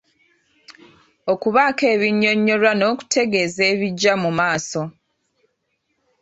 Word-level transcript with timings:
Okubaako 1.33 1.83
ebinnyonnyolwa 1.93 2.71
n’okutegeeza 2.75 3.61
ebijja 3.73 4.13
mu 4.23 4.29
maaso. 4.39 4.81